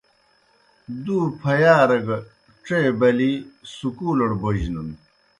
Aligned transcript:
دْو 1.03 1.17
پھیارہ 1.41 1.99
گہ 2.07 2.17
ڇے 2.65 2.79
بلِی 2.99 3.31
سکُولڑ 3.77 4.29
بوجنَن۔ 4.41 4.89